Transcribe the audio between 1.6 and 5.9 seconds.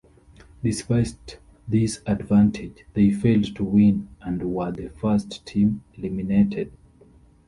this advantage, they failed to win and were the first team